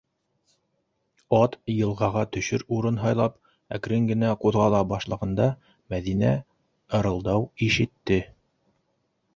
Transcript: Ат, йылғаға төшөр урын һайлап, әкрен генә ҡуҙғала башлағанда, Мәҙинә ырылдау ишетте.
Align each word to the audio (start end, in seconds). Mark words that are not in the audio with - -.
Ат, 1.39 1.57
йылғаға 1.73 2.23
төшөр 2.37 2.65
урын 2.77 2.97
һайлап, 3.03 3.35
әкрен 3.79 4.09
генә 4.13 4.33
ҡуҙғала 4.47 4.81
башлағанда, 4.95 5.47
Мәҙинә 5.97 6.35
ырылдау 7.01 7.49
ишетте. 7.69 8.21